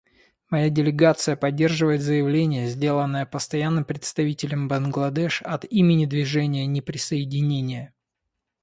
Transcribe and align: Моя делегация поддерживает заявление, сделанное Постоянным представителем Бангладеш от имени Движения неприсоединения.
Моя 0.49 0.71
делегация 0.71 1.35
поддерживает 1.35 2.01
заявление, 2.01 2.65
сделанное 2.67 3.27
Постоянным 3.27 3.85
представителем 3.85 4.67
Бангладеш 4.67 5.43
от 5.43 5.63
имени 5.65 6.07
Движения 6.07 6.65
неприсоединения. 6.65 7.93